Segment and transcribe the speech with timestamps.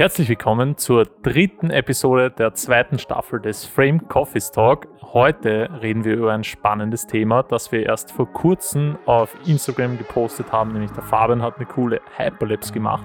[0.00, 4.88] Herzlich willkommen zur dritten Episode der zweiten Staffel des Frame Coffee Talk.
[5.02, 10.52] Heute reden wir über ein spannendes Thema, das wir erst vor kurzem auf Instagram gepostet
[10.52, 13.04] haben, nämlich der Fabian hat eine coole Hyperlapse gemacht.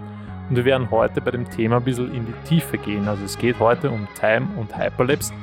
[0.49, 3.09] Und wir werden heute bei dem Thema ein bisschen in die Tiefe gehen.
[3.09, 5.33] Also es geht heute um Time und Hyperlapse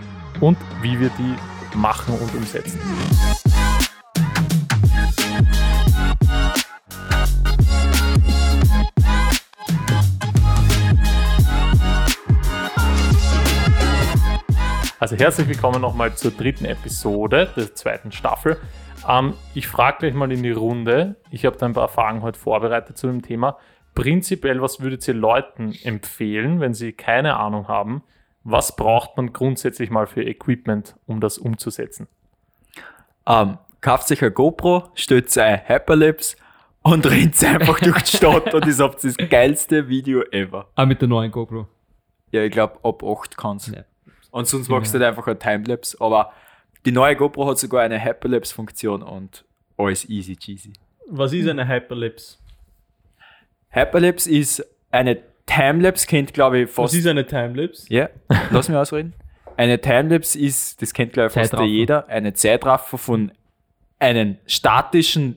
[0.41, 2.81] und wie wir die machen und umsetzen.
[15.03, 18.57] Also herzlich willkommen nochmal zur dritten Episode der zweiten Staffel.
[19.09, 21.17] Ähm, ich frage gleich mal in die Runde.
[21.33, 23.59] Ich habe da ein paar Fragen heute vorbereitet zu dem Thema.
[23.97, 28.05] Prinzipiell, was würdet ihr Leuten empfehlen, wenn sie keine Ahnung haben?
[28.45, 32.07] Was braucht man grundsätzlich mal für Equipment, um das umzusetzen?
[33.27, 36.37] Ähm, kauft sich ein GoPro, stellt ein Hyperlapse
[36.83, 40.69] und rennt einfach durch die Stadt und ist auf das geilste Video ever.
[40.77, 41.67] Ah, mit der neuen GoPro.
[42.31, 43.83] Ja, ich glaube, ab 8 kannst Ja.
[44.33, 45.97] Und sonst machst du halt einfach ein Timelapse.
[46.01, 46.33] Aber
[46.85, 49.45] die neue GoPro hat sogar eine Hyperlapse-Funktion und
[49.77, 50.73] alles easy cheesy.
[51.07, 52.39] Was ist eine Hyperlapse?
[53.69, 56.95] Hyperlapse ist eine Timelapse, kennt glaube ich Was fast.
[56.95, 57.87] ist eine Timelapse?
[57.93, 58.09] Ja,
[58.51, 59.15] lass mich ausreden.
[59.57, 63.33] Eine Timelapse ist, das kennt glaube ich fast jeder, eine Zeitraffer von
[63.99, 65.37] einem statischen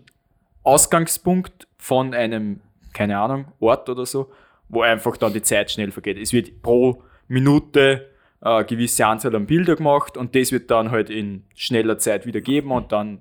[0.64, 2.62] Ausgangspunkt von einem,
[2.94, 4.32] keine Ahnung, Ort oder so,
[4.70, 6.18] wo einfach dann die Zeit schnell vergeht.
[6.18, 8.10] Es wird pro Minute
[8.46, 12.42] eine gewisse Anzahl an Bilder gemacht und das wird dann halt in schneller Zeit wieder
[12.42, 13.20] geben und dann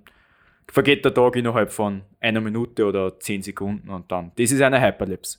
[0.71, 4.33] vergeht der Tag innerhalb von einer Minute oder zehn Sekunden und dann.
[4.37, 5.39] Das ist eine Hyperlapse.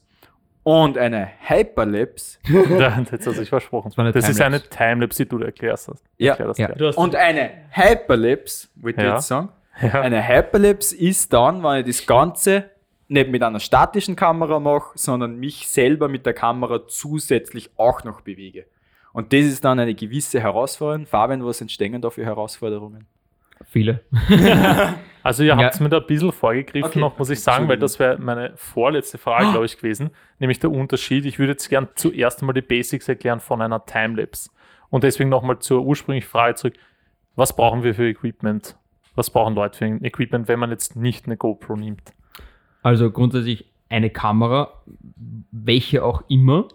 [0.63, 2.39] Und eine Hyperlapse
[2.79, 3.91] Ja, Jetzt hast du dich versprochen.
[3.97, 5.23] eine Das ist eine Timelapse.
[5.25, 6.03] Die du erklärst hast.
[6.17, 6.31] Ja.
[6.31, 6.69] Erklär das Ja.
[6.79, 9.15] hast Und eine Hyperlapse, wollte ich Ja.
[9.15, 9.49] jetzt sagen,
[9.81, 10.01] Ja.
[10.01, 12.71] eine Hyperlapse ist dann, wenn ich das Ganze
[13.07, 18.21] nicht mit einer statischen Kamera mache, sondern mich selber mit der Kamera zusätzlich auch noch
[18.21, 18.65] bewege.
[19.15, 21.05] Und das ist dann eine gewisse Herausforderung.
[21.05, 23.05] Fabian, was entstehen da für Herausforderungen?
[23.63, 24.01] Viele.
[25.23, 25.57] Also ihr Ja.
[25.57, 26.99] habt mir da ein bisschen vorgegriffen Okay.
[26.99, 30.11] noch, muss ich sagen, weil das wäre meine vorletzte Frage, glaube ich, gewesen.
[30.37, 31.25] Nämlich der Unterschied.
[31.25, 34.51] Ich würde jetzt gern zuerst einmal die Basics erklären von einer Timelapse.
[34.91, 36.75] Und deswegen nochmal zur ursprünglichen Frage zurück.
[37.35, 38.77] Was brauchen wir für Equipment?
[39.15, 42.13] Was brauchen Leute für ein Equipment, wenn man jetzt nicht eine GoPro nimmt?
[42.83, 44.73] Also grundsätzlich eine Kamera,
[45.51, 46.67] welche auch immer.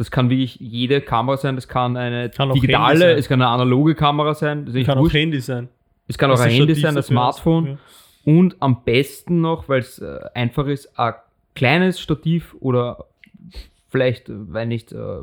[0.00, 3.50] Das kann wirklich jede Kamera sein, das kann eine Kann auch digitale, es kann eine
[3.50, 5.14] analoge Kamera sein, das kann auch wurscht.
[5.14, 5.68] Handy sein.
[6.08, 7.02] es kann auch Das ein ist Handy sein, ein.
[7.02, 7.78] Smartphone Ja.
[8.24, 11.12] und am besten noch, weil es äh, einfach ist, ein
[11.54, 13.04] kleines Stativ oder
[13.90, 15.18] vielleicht, äh, weil nicht, äh,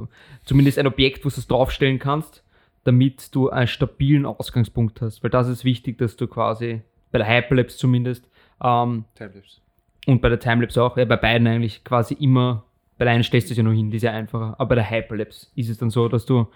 [0.46, 2.44] zumindest ein Objekt, wo du es draufstellen kannst,
[2.84, 5.24] damit du einen stabilen Ausgangspunkt hast.
[5.24, 8.26] Weil das ist wichtig, dass du quasi, bei der Hyperlapse zumindest,
[8.64, 9.60] ähm, Timelapse.
[10.06, 12.64] und bei der Timelapse auch, ja, bei beiden eigentlich quasi immer,
[12.98, 14.76] bei der einen stellst du es ja noch hin, die ist ja einfacher, aber bei
[14.76, 16.48] der Hyperlapse ist es dann so, dass du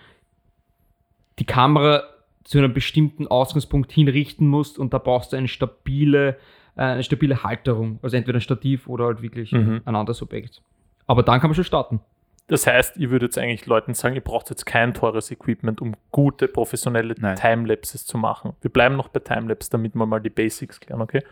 [1.39, 2.03] die Kamera
[2.43, 6.37] zu einem bestimmten Ausgangspunkt hinrichten musst und da brauchst du eine stabile,
[6.75, 9.81] äh, eine stabile Halterung, also entweder ein Stativ oder halt wirklich Mhm.
[9.85, 10.61] ein anderes Objekt.
[11.07, 11.99] Aber dann kann man schon starten.
[12.47, 15.95] Das heißt, ihr würdet jetzt eigentlich Leuten sagen, ihr braucht jetzt kein teures Equipment, um
[16.11, 17.35] gute professionelle Nein.
[17.37, 18.53] Timelapses zu machen.
[18.61, 21.23] Wir bleiben noch bei Timelapse, damit wir mal die Basics klären, okay?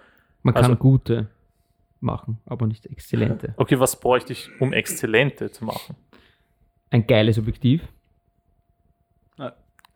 [0.44, 1.28] Man Also- kann gute
[2.00, 3.54] machen, aber nicht exzellente.
[3.58, 5.96] Okay, was bräuchte ich, um exzellente zu machen?
[6.92, 7.88] Ein geiles Objektiv,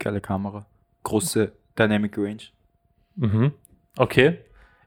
[0.04, 0.66] Geile Kamera.
[1.04, 2.44] Große Dynamic Range.
[3.16, 3.54] Mhm.
[3.98, 4.40] Okay.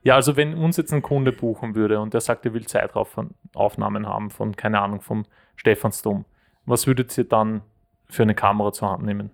[0.02, 4.06] Ja, also wenn uns jetzt ein Kunde buchen würde und der sagt, er will Zeitraufnahmen
[4.06, 5.24] haben von, keine Ahnung, vom
[5.56, 6.26] Stephansdom,
[6.64, 7.62] was würdet ihr dann
[8.08, 9.30] für eine Kamera zur Hand nehmen?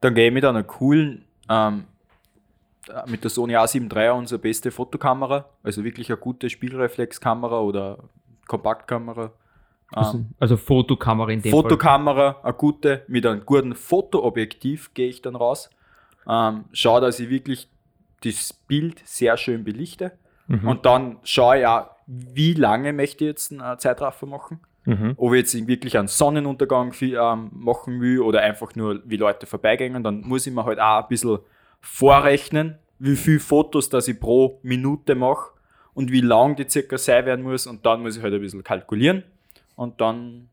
[0.00, 1.84] Dann gehe ich mit einer coolen, ähm,
[3.06, 7.98] mit der Sony A7 III unsere beste Fotokamera, also wirklich eine gute Spielreflexkamera oder
[8.46, 9.32] Kompaktkamera.
[9.92, 11.62] also, Ähm, also Fotokamera in dem Fall.
[11.62, 15.70] Fotokamera, eine gute, mit einem guten Fotoobjektiv gehe ich dann raus.
[16.28, 17.68] Ähm, schaue, dass ich wirklich
[18.22, 20.12] das Bild sehr schön belichte.
[20.46, 20.68] Mhm.
[20.68, 24.60] Und dann schaue ich auch, wie lange möchte ich jetzt einen Zeitraffer machen.
[24.84, 25.14] Mhm.
[25.16, 29.46] Ob ich jetzt wirklich einen Sonnenuntergang viel, ähm, machen will oder einfach nur, wie Leute
[29.46, 31.38] vorbeigehen, dann muss ich mir halt auch ein bisschen
[31.84, 35.50] vorrechnen, wie viele Fotos dass ich pro Minute mache
[35.94, 37.66] und wie lang die circa sein werden muss.
[37.66, 39.22] Und dann muss ich halt ein bisschen kalkulieren
[39.76, 40.48] und dann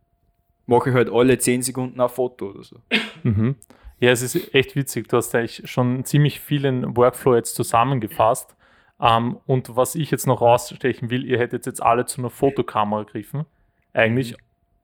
[0.66, 2.78] mache ich halt alle 10 Sekunden ein Foto oder so.
[3.24, 3.56] Mhm.
[4.00, 5.08] Ja, es ist echt witzig.
[5.10, 8.56] Du hast eigentlich schon ziemlich vielen Workflow jetzt zusammengefasst.
[9.00, 13.04] Ähm, und was ich jetzt noch rausstechen will, ihr hättet jetzt alle zu einer Fotokamera
[13.04, 13.46] gegriffen.
[13.94, 14.36] Eigentlich.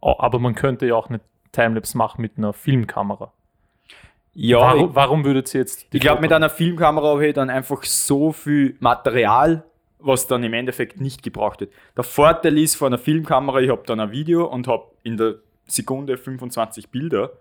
[0.02, 1.20] A- Aber man könnte ja auch eine
[1.52, 3.32] Timelapse machen mit einer Filmkamera.
[4.40, 7.84] Ja, warum, warum würdet ihr jetzt Ich glaube, mit einer Filmkamera habe ich dann einfach
[7.84, 9.64] so viel Material
[10.00, 11.72] was dann im Endeffekt nicht gebraucht wird.
[11.96, 15.36] Der Vorteil ist von einer Filmkamera, ich habe dann ein Video und habe in der
[15.66, 17.32] Sekunde 25 Bilder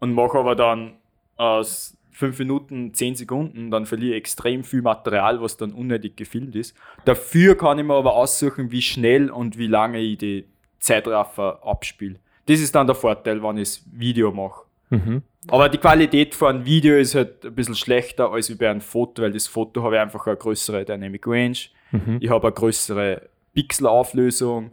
[0.00, 0.96] und mache aber dann
[1.36, 6.56] aus 5 Minuten 10 Sekunden, dann verliere ich extrem viel Material, was dann unnötig gefilmt
[6.56, 6.76] ist.
[7.04, 10.46] Dafür kann ich mir aber aussuchen, wie schnell und wie lange ich die
[10.78, 12.18] Zeitraffer abspiele.
[12.46, 14.65] Das ist dann der Vorteil, wenn ich das Video mache.
[14.90, 15.22] Mhm.
[15.48, 18.80] Aber die Qualität von einem Video ist halt ein bisschen schlechter als wie bei einem
[18.80, 21.56] Foto, weil das Foto habe ich einfach eine größere Dynamic Range,
[21.92, 22.18] Mhm.
[22.20, 24.70] ich habe eine größere Pixelauflösung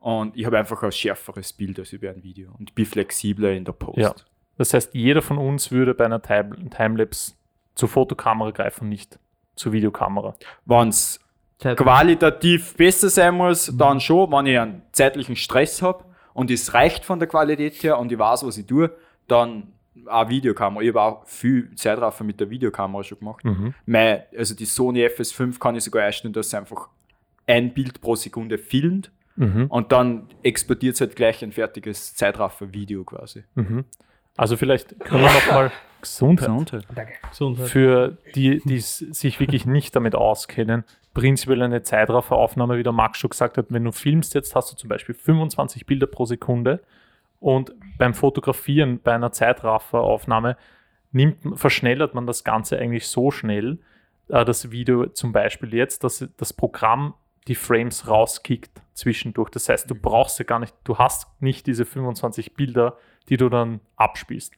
[0.00, 3.64] und ich habe einfach ein schärferes Bild als über ein Video und bin flexibler in
[3.64, 3.98] der Post.
[3.98, 4.14] Ja.
[4.56, 7.32] Das heißt, jeder von uns würde bei einer Time- Timelapse
[7.74, 9.18] zur Fotokamera greifen, nicht
[9.56, 10.36] zur Videokamera.
[10.64, 11.18] Wenn es
[11.60, 16.04] qualitativ besser sein muss, dann schon, wenn ich einen zeitlichen Stress habe
[16.34, 18.90] und es reicht von der Qualität her und ich weiß, was ich tue,
[19.28, 19.68] dann
[20.06, 20.82] eine Videokamera.
[20.82, 23.44] Ich habe auch viel Zeitraffer mit der Videokamera schon gemacht.
[23.86, 26.88] Mein, also die Sony FS5 kann ich sogar einstellen, dass es einfach
[27.46, 29.66] ein Bild pro Sekunde filmt Mhm.
[29.66, 33.42] und dann exportiert es halt gleich ein fertiges Zeitraffer-Video quasi.
[34.36, 36.46] Also vielleicht können wir nochmal Gesundheit.
[37.30, 37.68] Gesundheit.
[37.68, 40.84] Für die, die sich wirklich nicht damit auskennen,
[41.14, 44.76] prinzipiell eine Zeitrafferaufnahme, wie der Max schon gesagt hat, wenn du filmst, jetzt hast du
[44.76, 46.80] zum Beispiel 25 Bilder pro Sekunde
[47.44, 50.56] und beim Fotografieren bei einer Zeitrafferaufnahme
[51.12, 53.80] nimmt, verschnellert man das Ganze eigentlich so schnell,
[54.28, 57.12] äh, das Video zum Beispiel jetzt, dass das Programm
[57.46, 59.50] die Frames rauskickt zwischendurch.
[59.50, 62.96] Das heißt, du brauchst ja gar nicht, du hast nicht diese 25 Bilder,
[63.28, 64.54] die du dann abspielst.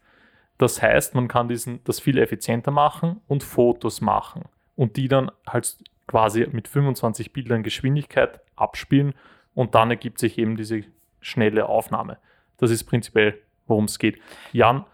[0.57, 4.45] Das heißt, man kann diesen, das viel effizienter machen und Fotos machen
[4.77, 9.13] und die dann halt quasi mit 25 Bildern Geschwindigkeit abspielen
[9.55, 10.85] und dann ergibt sich eben diese
[11.21, 12.19] schnelle Aufnahme.
[12.59, 14.19] Das ist prinzipiell, worum es geht.
[14.53, 14.85] Jan,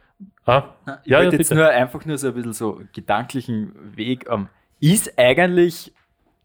[0.47, 0.64] ah,
[1.05, 4.26] Ich Ja, wollte ja, jetzt nur einfach nur so ein bisschen so gedanklichen Weg.
[4.31, 4.49] Ähm,
[4.81, 5.93] ist eigentlich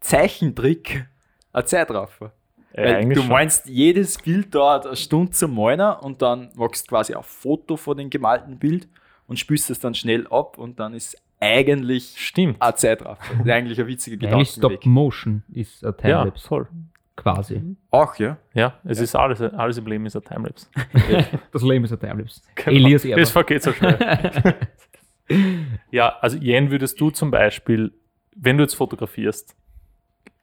[0.00, 1.06] Zeichentrick
[1.52, 2.32] ein Zeitraffer?
[2.72, 3.28] äh, du schon.
[3.28, 7.76] meinst, jedes Bild dauert eine Stunde zum Malen und dann machst du quasi ein Foto
[7.76, 8.88] von dem gemalten Bild
[9.26, 12.60] und spülst es dann schnell ab und dann ist eigentlich Stimmt.
[12.60, 13.22] ein Zeitraffer.
[13.38, 14.84] Das ist eigentlich ein witziger Eigentlich Stop.
[14.86, 16.68] Motion ist ein Ja, Timelapse, voll.
[17.18, 17.76] Quasi.
[17.90, 18.38] Auch, ja.
[18.54, 20.68] Ja, es ist alles, alles im Leben ist ein Timelapse.
[21.52, 22.40] Das Leben ist ein Timelapse.
[22.54, 22.76] Genau.
[22.76, 23.20] Elias Erber.
[23.20, 24.54] Das vergeht so schnell.
[25.90, 27.92] ja, also Jen, würdest du zum Beispiel,
[28.36, 29.56] wenn du jetzt fotografierst,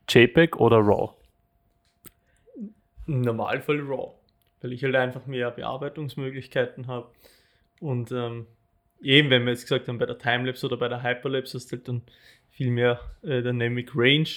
[0.09, 1.13] JPEG oder RAW?
[3.07, 4.11] Im Normalfall RAW,
[4.61, 7.09] weil ich halt einfach mehr Bearbeitungsmöglichkeiten habe.
[7.79, 8.47] Und ähm,
[9.01, 11.77] eben, wenn wir jetzt gesagt haben, bei der Timelapse oder bei der Hyperlapse hast du
[11.77, 12.01] halt dann
[12.49, 14.27] viel mehr äh, Dynamic Range,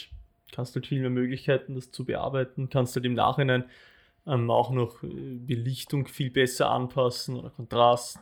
[0.52, 3.64] kannst halt viel mehr Möglichkeiten, das zu bearbeiten, kannst halt im Nachhinein
[4.26, 8.18] ähm, auch noch äh, Belichtung viel besser anpassen oder Kontrast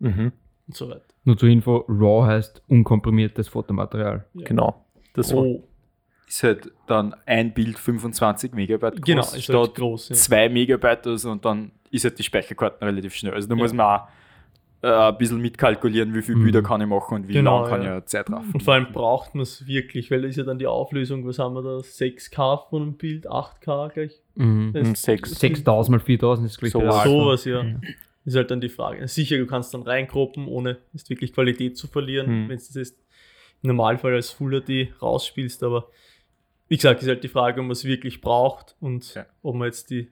[0.00, 0.32] Mhm,
[0.68, 1.02] und so weiter.
[1.24, 4.24] Nur zur Info, RAW heißt unkomprimiertes Fotomaterial.
[4.34, 4.84] genau.
[5.14, 5.64] Das Oh,
[6.28, 10.08] Ist halt dann ein Bild 25 Megabyte groß, genau, ist halt statt groß.
[10.10, 10.14] Ja.
[10.14, 13.32] 2 Megabyte oder so und dann ist halt die Speicherkarten relativ schnell.
[13.34, 13.62] Also da Ja.
[13.62, 14.08] muss man auch
[14.82, 16.44] äh, ein bisschen mitkalkulieren, wie viele Mhm.
[16.44, 17.98] Bilder kann ich machen und wie Genau, lang kann ja.
[17.98, 18.52] ich Zeit raffen.
[18.54, 21.38] Und vor allem braucht man es wirklich, weil da ist ja dann die Auflösung, was
[21.40, 21.78] haben wir da?
[21.82, 24.20] 6K von einem Bild, 8K gleich.
[24.36, 24.68] Mhm.
[24.68, 25.30] Mhm, Das- 6.
[25.40, 26.94] 6000 mal 4000 ist gleich So was.
[26.94, 27.08] Alpha.
[27.08, 27.62] Sowas, ja.
[27.62, 27.80] Mhm.
[28.24, 29.08] Ist halt dann die Frage.
[29.08, 32.42] Sicher, du kannst dann reinkroppen, ohne jetzt wirklich Qualität zu verlieren, Hm.
[32.48, 32.98] wenn du das jetzt
[33.62, 35.88] im Normalfall als Full HD rausspielst, aber
[36.68, 39.24] wie gesagt, ist halt die Frage, ob man es wirklich braucht und Ja.
[39.42, 40.08] ob man jetzt die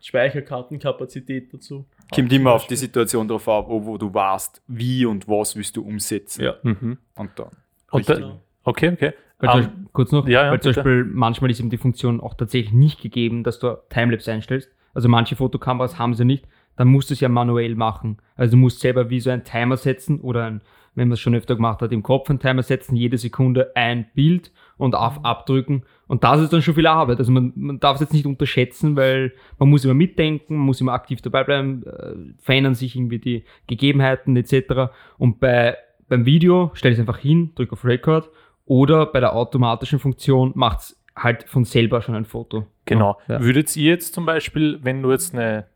[0.00, 1.84] Speicherkartenkapazität dazu
[2.14, 2.76] Kommt immer auf die.
[2.76, 6.42] Situation drauf ab, wo wo du weißt, wie und was willst du umsetzen.
[6.42, 6.54] Ja.
[6.62, 6.98] Mhm.
[7.16, 7.50] Und dann.
[7.90, 9.12] Und da, okay, okay.
[9.38, 10.74] Weil zum Ähm, Beispiel, kurz noch, ja, ja, weil zum.
[10.74, 14.70] Beispiel manchmal ist eben die Funktion auch tatsächlich nicht gegeben, dass du Timelapse einstellst.
[14.92, 16.46] Also manche Fotokameras haben sie nicht,
[16.76, 18.18] dann musst du es ja manuell machen.
[18.36, 20.62] Also du musst selber wie so einen Timer setzen oder ein,
[20.94, 24.06] wenn man es schon öfter gemacht hat, im Kopf einen Timer setzen, jede Sekunde ein
[24.14, 25.84] Bild und auf abdrücken.
[26.06, 27.18] Und das ist dann schon viel Arbeit.
[27.18, 30.80] Also man, man darf es jetzt nicht unterschätzen, weil man muss immer mitdenken, man muss
[30.80, 34.92] immer aktiv dabei bleiben, äh, verändern sich irgendwie die Gegebenheiten etc.
[35.18, 35.76] Und bei,
[36.08, 38.30] beim Video stell es einfach hin, drück auf Record
[38.64, 42.66] oder bei der automatischen Funktion macht es halt von selber schon ein Foto.
[42.86, 43.18] Genau.
[43.28, 43.40] Ja.
[43.42, 45.66] Würdet ihr jetzt zum Beispiel, wenn du jetzt eine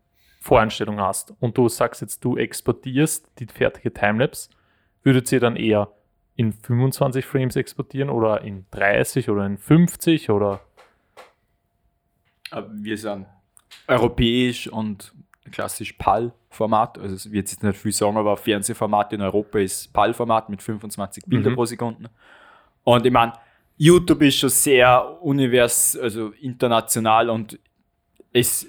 [0.41, 4.49] Voreinstellung hast und du sagst jetzt, du exportierst die fertige Timelapse,
[5.03, 5.89] würdet ihr dann eher
[6.35, 10.59] in 25 Frames exportieren oder in 30 oder in 50 oder
[12.71, 13.25] wir sind
[13.87, 15.13] europäisch und
[15.51, 16.97] klassisch PAL-Format.
[16.97, 21.25] Also es wird jetzt nicht viel sagen, aber Fernsehformat in Europa ist PAL-Format mit 25
[21.25, 21.55] Bilder Mhm.
[21.55, 22.09] pro Sekunde.
[22.83, 23.33] Und ich meine,
[23.77, 27.59] YouTube ist schon sehr univers, also international und
[28.31, 28.67] es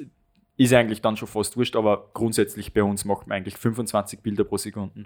[0.56, 4.44] ist eigentlich dann schon fast wurscht, aber grundsätzlich bei uns macht man eigentlich 25 Bilder
[4.44, 5.04] pro Sekunde.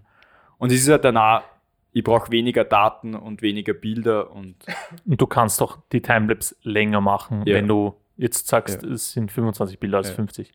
[0.58, 1.42] Und es ist halt dann auch
[1.92, 4.56] ich brauche weniger Daten und weniger Bilder und
[5.06, 7.54] Und du kannst doch die Timelapse länger machen, Ja.
[7.56, 8.88] wenn du jetzt sagst, Ja.
[8.90, 10.14] es sind 25 Bilder als Ja.
[10.14, 10.52] 50.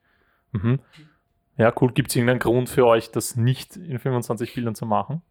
[0.51, 0.80] Mhm.
[1.58, 1.92] Ja, cool.
[1.94, 5.22] Gibt es irgendeinen Grund für euch, das nicht in 25 Bildern zu machen?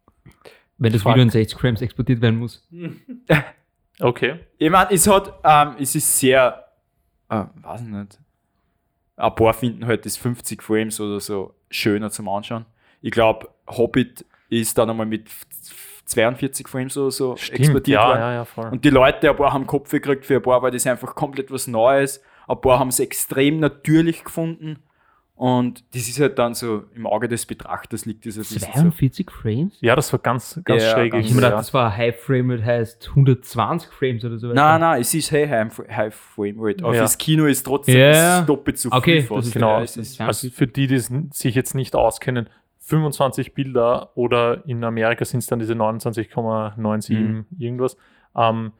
[0.77, 1.05] Wenn das.
[1.05, 2.67] Video in 60 Frames exportiert werden muss.
[3.99, 4.39] Okay.
[4.57, 6.65] Ich meine, es hat, ähm, es ist sehr,
[7.29, 8.19] äh, weiß ich nicht.
[9.15, 12.65] Ein paar finden halt das 50 Frames oder so schöner zum Anschauen.
[13.01, 15.29] Ich glaube, Hobbit ist dann einmal mit
[16.05, 18.19] 42 Frames oder so Stimmt, exportiert ja, worden.
[18.19, 18.69] ja, ja, voll.
[18.69, 21.51] Und die Leute, ein paar haben Kopf gekriegt, für ein paar war das einfach komplett
[21.51, 22.21] was Neues.
[22.47, 24.77] Ein paar haben es extrem natürlich gefunden.
[25.37, 28.67] Und das ist halt dann so im Auge des Betrachters liegt das ein bisschen so.
[28.71, 29.77] 42 Frames?
[29.81, 31.11] ja, das war ganz, ganz Ja, schräg.
[31.11, 34.47] ganz Ich irgendwie, gedacht, das war High Frame Rate heißt 120 Frames oder so.
[34.53, 36.85] Nein, nein, es ist hey, High, High Frame Rate.
[36.85, 36.99] Aber Ja.
[37.01, 38.35] fürs Kino ist trotzdem Ja.
[38.35, 39.71] es ist doppelt so Okay, viel das ist genau.
[39.77, 40.27] Ja, es ist, Ja.
[40.27, 42.49] Also für die, die sich jetzt nicht auskennen,
[42.85, 47.45] 25 Bilder oder in Amerika sind es dann diese 29,97 Mhm.
[47.57, 47.97] irgendwas.
[48.35, 48.71] Ähm,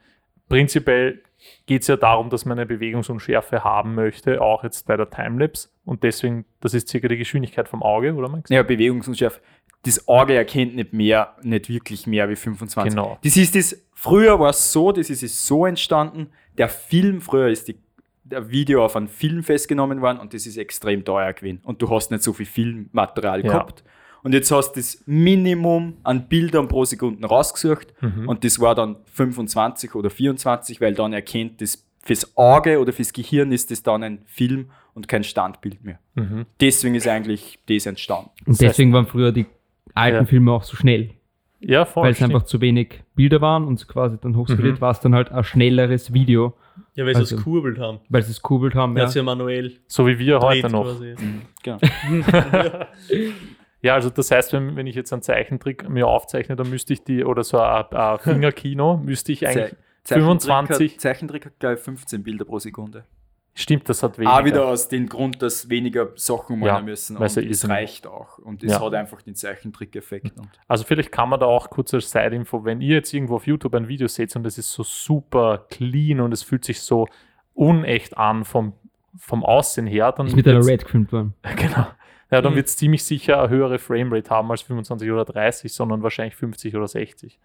[0.48, 1.22] prinzipiell
[1.66, 5.68] geht es ja darum, dass man eine Bewegungsunschärfe haben möchte, auch jetzt bei der Timelapse.
[5.84, 8.48] Und deswegen, das ist circa die Geschwindigkeit vom Auge, oder Max?
[8.50, 9.40] ja, Bewegungsunschärfe.
[9.82, 12.92] Das Auge erkennt nicht mehr, nicht wirklich mehr wie 25.
[12.94, 13.18] Genau.
[13.22, 16.28] Das ist das, früher war es so, das ist es so entstanden.
[16.58, 17.76] Der Film, früher ist die,
[18.24, 21.60] der Video auf einen Film festgenommen worden und das ist extrem teuer gewesen.
[21.64, 23.52] Und du hast nicht so viel Filmmaterial Ja.
[23.52, 23.84] gehabt.
[24.26, 28.28] Und jetzt hast du das Minimum an Bildern pro Sekunde rausgesucht Mhm.
[28.28, 33.12] und das war dann 25 oder 24, weil dann erkennt das fürs Auge oder fürs
[33.12, 36.00] Gehirn ist das dann ein Film und kein Standbild mehr.
[36.16, 36.46] Mhm.
[36.60, 38.30] Deswegen ist eigentlich das entstanden.
[38.46, 39.46] Und deswegen waren früher die
[39.94, 40.24] alten Ja.
[40.24, 41.10] Filme auch so schnell.
[41.60, 42.02] Ja, voll.
[42.04, 44.80] weil es einfach zu wenig Bilder waren und quasi dann hochskaliert Mhm.
[44.80, 46.54] war es dann halt ein schnelleres Video,
[46.96, 48.00] Ja, weil sie Also- es kurbelt haben.
[48.08, 48.96] weil sie es kurbelt haben.
[48.96, 49.04] Ja.
[49.04, 49.08] Ja.
[49.08, 50.84] sie ja manuell So wie wir heute noch.
[50.84, 51.14] quasi.
[51.62, 51.78] Genau.
[51.80, 52.86] Ja,
[53.94, 57.24] also das heißt, wenn, wenn ich jetzt einen Zeichentrick mir aufzeichne, dann müsste ich die,
[57.24, 59.74] oder so ein, ein Fingerkino, müsste ich eigentlich,
[60.04, 63.04] Ze- 25 Zeichentrick hat gleich 15 Bilder pro Sekunde.
[63.54, 64.34] stimmt, das hat weniger.
[64.38, 67.18] Auch wieder aus dem Grund, dass weniger Sachen Ja, malen müssen.
[67.18, 68.38] weil es Und ja es ist- reicht auch.
[68.38, 68.80] Und es Ja.
[68.84, 70.36] hat einfach den Zeichentrick-Effekt.
[70.38, 73.46] Und Also vielleicht kann man da auch kurz als Side-Info, wenn ihr jetzt irgendwo auf
[73.46, 77.08] YouTube ein Video seht und es ist so super clean und es fühlt sich so
[77.54, 78.74] unecht an vom,
[79.18, 81.34] vom Aussehen her, dann Ist mit einer Red gefilmt worden.
[81.56, 81.86] Genau.
[82.30, 82.56] Ja, dann Mhm.
[82.56, 86.74] wird es ziemlich sicher eine höhere Framerate haben als 25 oder 30, sondern wahrscheinlich 50
[86.76, 87.38] oder 60.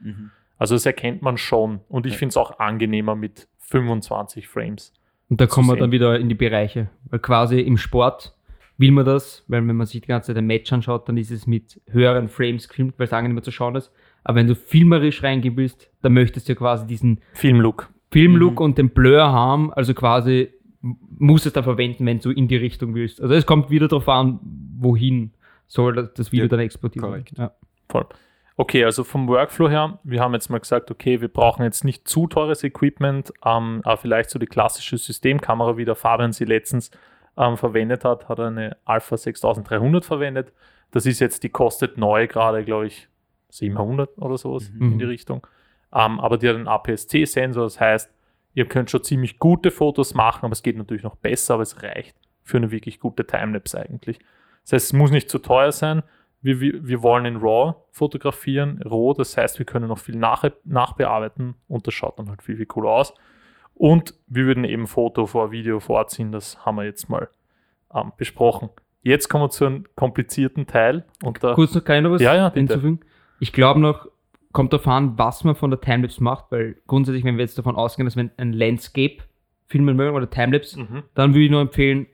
[0.57, 1.81] Also das erkennt man schon.
[1.89, 2.19] Und ich Ja.
[2.19, 4.93] finde es auch angenehmer mit 25 Frames.
[5.29, 6.89] Und da kommen wir dann wieder in die Bereiche.
[7.09, 8.33] Weil quasi im Sport
[8.77, 11.31] will man das, weil wenn man sich die ganze Zeit ein Match anschaut, dann ist
[11.31, 13.91] es mit höheren Frames gefilmt, weil es angenehmer zu schauen ist.
[14.23, 17.89] Aber wenn du filmerisch reingehen willst, dann möchtest du ja quasi diesen Filmlook.
[18.11, 18.65] Filmlook Mhm.
[18.65, 20.49] und den Blur haben, also quasi
[20.81, 23.21] musst es da verwenden, wenn du in die Richtung willst.
[23.21, 24.39] Also es kommt wieder darauf an,
[24.79, 25.33] wohin
[25.67, 27.37] soll das, Video Ja, dann exportiert korrekt.
[27.37, 27.51] werden.
[27.51, 27.55] Ja.
[27.89, 28.05] Voll.
[28.57, 32.07] Okay, also vom Workflow her, wir haben jetzt mal gesagt, okay, wir brauchen jetzt nicht
[32.07, 36.91] zu teures Equipment, ähm, aber vielleicht so die klassische Systemkamera, wie der Fabian sie letztens
[37.37, 40.51] ähm, verwendet hat, hat er eine Alpha 6300 verwendet.
[40.91, 43.07] Das ist jetzt, die kostet neu gerade, glaube ich,
[43.49, 44.93] 700 oder sowas Mhm.
[44.93, 45.47] in die Richtung.
[45.93, 48.11] Ähm, aber die hat einen APS-C-Sensor, das heißt,
[48.53, 51.81] ihr könnt schon ziemlich gute Fotos machen, aber es geht natürlich noch besser, aber es
[51.83, 54.19] reicht für eine wirklich gute Timelapse eigentlich.
[54.63, 56.03] Das heißt, es muss nicht zu teuer sein.
[56.41, 60.43] Wir, wir, wir wollen in RAW fotografieren, RAW, das heißt, wir können noch viel nach,
[60.65, 63.13] nachbearbeiten und das schaut dann halt viel, viel cooler aus.
[63.75, 67.29] Und wir würden eben Foto vor Video vorziehen, das haben wir jetzt mal
[67.93, 68.69] ähm, besprochen.
[69.03, 71.05] Jetzt kommen wir zu einem komplizierten Teil.
[71.23, 72.59] Und da, Kurz noch, noch was Ja, ja, bitte.
[72.59, 72.99] hinzufügen?
[73.39, 74.07] Ich glaube noch,
[74.51, 77.75] kommt darauf an, was man von der Timelapse macht, weil grundsätzlich, wenn wir jetzt davon
[77.75, 79.17] ausgehen, dass wir ein Landscape
[79.67, 81.03] filmen mögen oder Timelapse, Mhm.
[81.13, 82.07] dann würde ich nur empfehlen,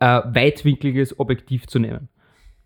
[0.00, 2.08] ein weitwinkliges Objektiv zu nehmen.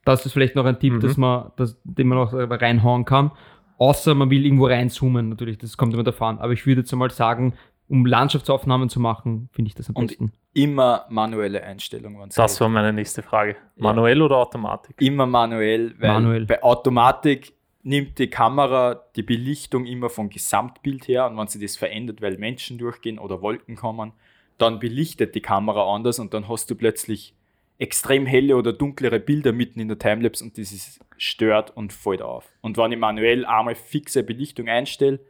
[0.04, 1.00] Das ist vielleicht noch ein Tipp, Mhm.
[1.00, 3.30] dass man, das, den man noch reinhauen kann.
[3.78, 6.38] Außer man will irgendwo reinzoomen, natürlich, das kommt immer davon.
[6.38, 7.54] Aber ich würde jetzt einmal sagen,
[7.88, 10.32] um Landschaftsaufnahmen zu machen, finde ich das am Und besten.
[10.54, 12.30] Immer manuelle Einstellungen.
[12.34, 12.60] Das geht.
[12.60, 13.56] war meine nächste Frage.
[13.76, 15.00] Manuell oder Automatik?
[15.00, 16.46] Immer manuell, weil Manuell.
[16.46, 21.76] bei Automatik nimmt die Kamera die Belichtung immer vom Gesamtbild her und wenn sie das
[21.76, 24.12] verändert, weil Menschen durchgehen oder Wolken kommen,
[24.58, 27.34] dann belichtet die Kamera anders und dann hast du plötzlich
[27.78, 32.22] extrem helle oder dunklere Bilder mitten in der Timelapse und das ist stört und fällt
[32.22, 32.48] auf.
[32.60, 35.20] Und wenn ich manuell einmal fixe Belichtung einstelle,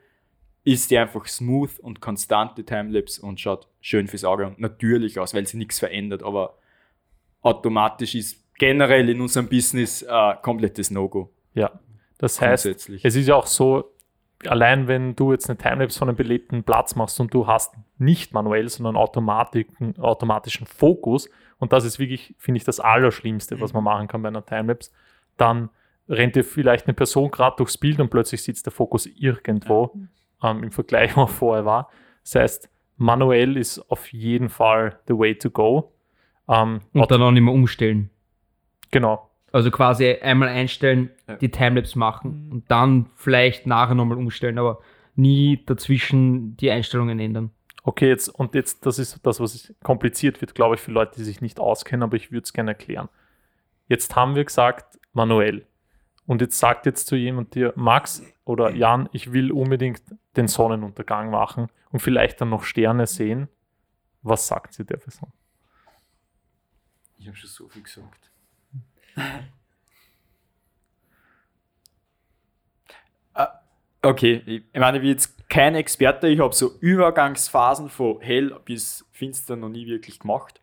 [0.65, 5.35] ist die einfach smooth und konstante Timelapse und schaut schön fürs Auge und natürlich aus,
[5.35, 6.59] weil sie nichts verändert, aber
[7.41, 11.31] automatisch ist generell in unserem Business äh, komplettes No-Go.
[11.55, 11.81] Ja.
[12.23, 13.93] Das heißt, es ist ja auch so,
[14.47, 18.33] allein wenn du jetzt eine Timelapse von einem belebten Platz machst und du hast nicht
[18.33, 24.07] manuell, sondern automatischen Fokus, und das ist wirklich, finde ich, das Allerschlimmste, was man machen
[24.07, 24.93] kann bei einer Timelapse,
[25.37, 25.69] dann
[26.09, 29.93] rennt dir vielleicht eine Person gerade durchs Bild und plötzlich sitzt der Fokus irgendwo
[30.45, 31.91] ähm, im Vergleich, wo er vorher war.
[32.23, 35.93] Das heißt, manuell ist auf jeden Fall the way to go.
[36.49, 38.11] Ähm, Und dann auch nicht mehr umstellen.
[38.93, 39.29] genau.
[39.53, 41.37] Also quasi einmal einstellen, Ja.
[41.37, 44.81] die Timelapse machen und dann vielleicht nachher nochmal umstellen, aber
[45.15, 47.51] nie dazwischen die Einstellungen ändern.
[47.85, 51.25] Okay, jetzt, und jetzt, das ist das, was kompliziert wird, glaube ich, für Leute, die
[51.25, 53.09] sich nicht auskennen, aber ich würde es gerne erklären.
[53.89, 55.67] Jetzt haben wir gesagt, manuell.
[56.27, 60.01] Und jetzt sagt jetzt zu jemand dir, Max oder Jan, ich will unbedingt
[60.37, 63.49] den Sonnenuntergang machen und vielleicht dann noch Sterne sehen.
[64.23, 65.33] Was sagt sie der Person?
[67.19, 68.31] Ich habe schon so viel gesagt.
[73.35, 73.61] Ah,
[74.03, 79.05] Okay, ich, meine, ich bin jetzt kein Experte, ich habe so Übergangsphasen von hell bis
[79.13, 80.61] finster noch nie wirklich gemacht.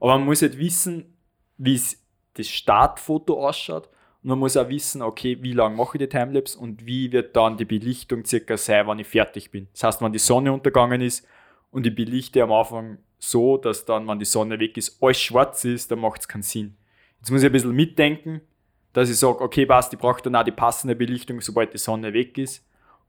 [0.00, 1.16] Aber man muss halt wissen,
[1.58, 2.02] wie es
[2.34, 3.88] das Startfoto ausschaut.
[4.22, 7.36] Und man muss auch wissen, okay, wie lange mache ich die Timelapse und wie wird
[7.36, 9.68] dann die Belichtung circa sein, wenn ich fertig bin.
[9.72, 11.26] Das heißt, wenn die Sonne untergegangen ist
[11.70, 15.64] und ich belichte am Anfang so, dass dann, wenn die Sonne weg ist, alles schwarz
[15.64, 16.76] ist, dann macht es keinen Sinn.
[17.20, 18.40] Jetzt muss ich ein bisschen mitdenken,
[18.92, 22.12] dass ich sage, okay, passt, ich brauche dann auch die passende Belichtung, sobald die Sonne
[22.12, 22.66] weg ist.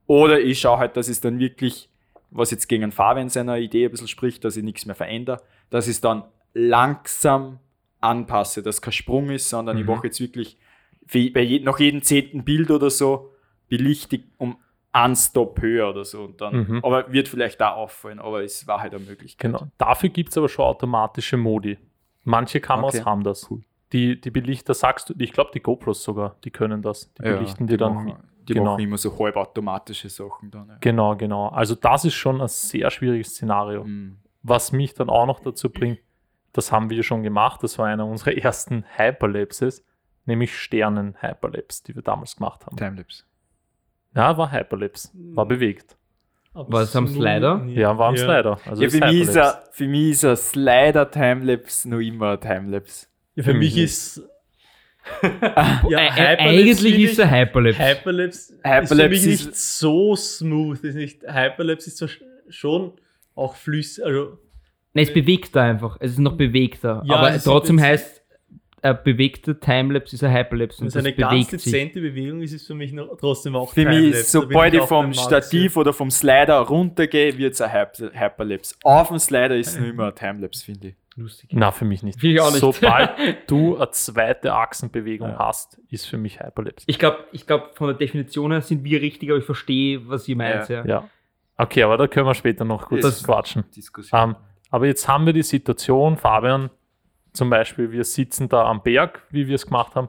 [0.07, 1.89] Oder ich schaue halt, dass es dann wirklich,
[2.29, 5.87] was jetzt gegen Fabian seiner Idee ein bisschen spricht, dass ich nichts mehr verändere, dass
[5.87, 7.59] ich es dann langsam
[7.99, 9.89] anpasse, dass kein Sprung ist, sondern ich Mhm.
[9.91, 10.57] mache jetzt wirklich
[11.13, 13.31] bei je, nach jedem zehnten Bild oder so
[13.69, 14.57] belichtig um
[14.91, 16.23] einen Stop höher oder so.
[16.23, 16.79] Und dann, Mhm.
[16.83, 19.51] Aber wird vielleicht da auffallen, aber es war halt eine Möglichkeit.
[19.51, 19.71] Genau.
[19.77, 21.77] Dafür gibt es aber schon automatische Modi.
[22.23, 23.49] Manche Kameras Okay, haben das.
[23.49, 23.61] cool.
[23.93, 27.13] Die, die Belichter, sagst du, ich glaube, die GoPros sogar, die können das.
[27.15, 27.93] Die belichten dir dann.
[27.93, 28.15] machen,
[28.47, 28.71] die genau.
[28.71, 30.67] machen immer so halbautomatische Sachen dann.
[30.67, 30.77] Ja.
[30.79, 31.49] Genau, genau.
[31.49, 33.83] Also das ist schon ein sehr schwieriges Szenario.
[33.83, 34.17] Mhm.
[34.43, 35.99] Was mich dann auch noch dazu bringt,
[36.53, 39.85] das haben wir schon gemacht, das war einer unserer ersten Hyperlapses,
[40.25, 42.77] nämlich Sternen-Hyperlapse, die wir damals gemacht haben.
[42.77, 43.23] Timelapse.
[44.15, 45.97] Ja, war Hyperlapse, war bewegt.
[46.53, 47.63] Aber War es am Slider?
[47.67, 48.59] Ja, war am Slider.
[48.65, 53.07] Also Ja, für, mich ist er, für mich ist ein Slider-Timelapse noch immer ein Timelapse.
[53.41, 54.21] Ja, für Für mich ist.
[55.21, 57.79] Hyperlapse Eigentlich ist er Hyperlapse.
[57.89, 60.83] Hyperlapse, ist für Hyperlapse mich ist- nicht so smooth.
[60.83, 62.93] Ist nicht, Hyperlapse ist zwar sch- schon
[63.35, 64.03] auch flüssig.
[64.05, 64.37] Also,
[64.93, 65.97] Nein, es bewegt da einfach.
[65.99, 67.01] Es ist noch bewegter.
[67.05, 68.21] Ja, aber trotzdem heißt,
[68.83, 70.81] ein bewegter Timelapse ist ein Hyperlapse.
[70.81, 73.85] Und es das eine ganz dezente Bewegung ist, es für mich noch, trotzdem auch Für
[73.85, 75.13] mich ist, sobald ich vom.
[75.13, 78.75] Stativ oder vom Slider runtergehe, wird es ein Hyper- Hyperlapse.
[78.83, 80.95] Auf dem Slider ist es noch immer ein Timelapse, finde ich.
[81.17, 81.49] Lustig.
[81.53, 82.19] Na, für mich nicht.
[82.19, 82.61] Finde ich auch nicht.
[82.61, 83.11] Sobald
[83.49, 85.39] du eine zweite Achsenbewegung Ja.
[85.39, 86.85] hast, ist für mich Hyperlapse.
[86.87, 90.25] Ich glaube, ich glaub, von der Definition her sind wir richtig, aber ich verstehe, was
[90.29, 90.69] ihr meint.
[90.69, 90.85] Ja.
[90.85, 91.09] Ja.
[91.57, 93.65] Okay, aber da können wir später noch kurz Das- quatschen.
[93.75, 94.21] Diskussion.
[94.31, 94.35] Ähm,
[94.69, 96.69] aber jetzt haben wir die Situation, Fabian,
[97.33, 100.07] zum Beispiel, wir sitzen da am Berg, wie wir es gemacht haben,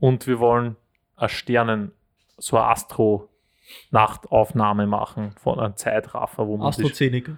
[0.00, 0.76] und wir wollen
[1.16, 1.92] eine Sternen,
[2.38, 7.36] so eine Astro-Nachtaufnahme machen von einem Zeitraffer, wo man sich AstraZeneca.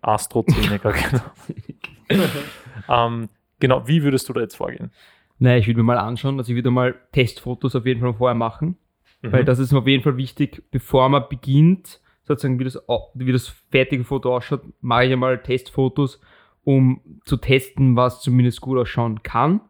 [0.00, 1.22] Astrozeniker, genau.
[2.88, 4.90] ähm, genau, wie würdest du da jetzt vorgehen?
[5.38, 8.34] Nein, ich würde mir mal anschauen, also ich würde mal Testfotos auf jeden Fall vorher
[8.34, 8.76] machen,
[9.22, 9.32] Mhm.
[9.32, 12.78] weil das ist mir auf jeden Fall wichtig, bevor man beginnt, sozusagen wie das,
[13.14, 16.20] wie das fertige Foto ausschaut, mache ich einmal Testfotos,
[16.64, 19.60] um zu testen, was zumindest gut ausschauen kann.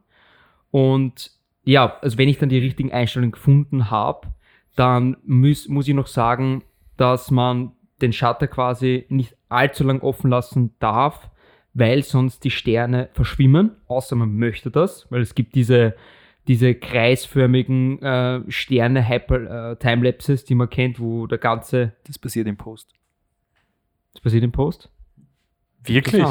[0.70, 1.33] Und
[1.64, 4.29] ja, also wenn ich dann die richtigen Einstellungen gefunden habe,
[4.76, 6.62] dann muss, muss ich noch sagen,
[6.96, 11.30] dass man den Shutter quasi nicht allzu lang offen lassen darf,
[11.74, 15.94] weil sonst die Sterne verschwimmen, außer man möchte das, weil es gibt diese,
[16.48, 22.46] diese kreisförmigen äh, Sterne Hyper äh, Timelapses, die man kennt, wo der ganze das passiert
[22.46, 22.92] im Post.
[24.12, 24.90] das passiert im Post.
[25.85, 26.22] Wirklich?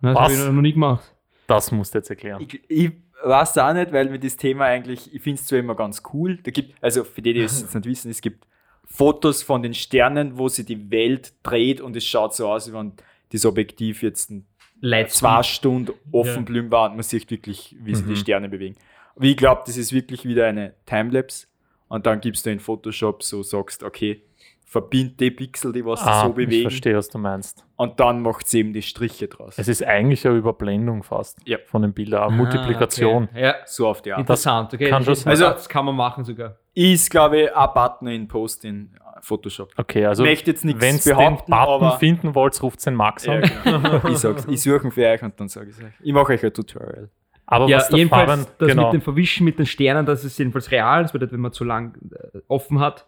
[0.00, 1.14] Na, das habe ich noch nie gemacht.
[1.46, 2.40] Das musst du jetzt erklären.
[2.40, 5.74] Ich, ich weiß auch nicht, weil mir das Thema eigentlich, ich finde es zwar immer
[5.74, 6.38] ganz cool.
[6.42, 8.46] Da gibt, also für die, die es jetzt nicht wissen, es gibt
[8.84, 12.74] Fotos von den Sternen, wo sich die Welt dreht und es schaut so aus, wie
[12.74, 12.92] wenn
[13.32, 14.46] das Objektiv jetzt ein
[14.80, 16.40] Light zwei Stunden offen Ja.
[16.42, 18.10] blieben war und man sieht wirklich, wie sich Mhm.
[18.10, 18.76] die Sterne bewegen.
[19.14, 21.46] Aber ich glaube, das ist wirklich wieder eine Timelapse
[21.88, 24.22] und dann gibst du in Photoshop so, sagst, okay,
[24.64, 27.64] verbind die Pixel, die was sich Ah, so ich bewegen verstehe, was du meinst.
[27.76, 29.58] und dann macht es eben die Striche draus.
[29.58, 31.58] Es ist eigentlich eine Überblendung fast Ja.
[31.66, 33.24] von den Bildern, eine Multiplikation.
[33.24, 33.42] Ah, Okay.
[33.42, 34.20] Ja, so auf die Art.
[34.20, 34.72] interessant.
[34.72, 35.30] Okay, kann schon das, sein.
[35.32, 36.56] also, Also- das kann man machen sogar.
[36.72, 39.72] Ist, glaube ich, ein Button in Post in Photoshop.
[39.76, 43.50] Okay, also wenn ihr den Button aber finden wollt, ruft den Max ja, an.
[43.64, 44.08] genau.
[44.08, 45.92] ich sag's, ich suche ihn für euch und dann sage ich euch.
[46.00, 47.10] Ich mache euch ein Tutorial.
[47.46, 50.24] Aber Ja, was der jedenfalls Fabian, das genau, mit dem Verwischen mit den Sternen, das
[50.24, 51.02] ist jedenfalls real.
[51.02, 53.06] Das bedeutet, wenn man zu lang äh, offen hat,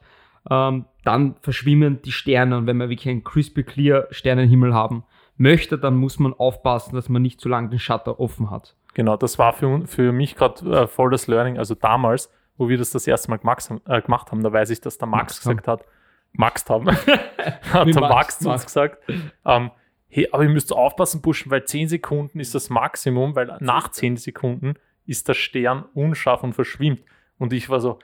[0.51, 2.57] ähm, dann verschwimmen die Sterne.
[2.57, 5.05] Und wenn man wirklich einen crispy clear Sternenhimmel haben
[5.37, 8.75] möchte, dann muss man aufpassen, dass man nicht zu lang den Shutter offen hat.
[8.95, 11.59] genau, das war für, für mich gerade äh, voll das Learning.
[11.59, 14.71] Also damals wo wir das das erste Mal gemacht haben, äh, gemacht haben da weiß
[14.71, 15.85] ich, dass der Max, Max gesagt hat,
[16.33, 16.87] Max haben,
[17.73, 18.99] hat der Max, zu uns gesagt,
[19.45, 19.71] ähm,
[20.09, 24.17] hey, aber ihr müsst aufpassen, Burschen, weil 10 Sekunden ist das Maximum, weil nach 10
[24.17, 24.75] Sekunden
[25.07, 27.01] ist der Stern unscharf und verschwimmt.
[27.39, 27.99] Und ich war so,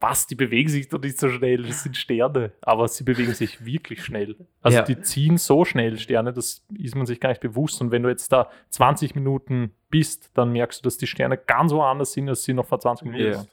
[0.00, 2.52] was, die bewegen sich doch nicht so schnell, das sind Sterne.
[2.60, 4.34] Aber sie bewegen sich wirklich schnell.
[4.60, 4.84] Also Ja.
[4.84, 7.80] die ziehen so schnell Sterne, das ist man sich gar nicht bewusst.
[7.80, 11.72] Und wenn du jetzt da 20 Minuten bist, dann merkst du, dass die Sterne ganz
[11.72, 13.36] woanders sind, als sie noch vor 20 Minuten Ja.
[13.38, 13.46] waren.